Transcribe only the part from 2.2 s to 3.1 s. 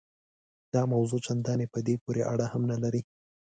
اړه هم نه لري.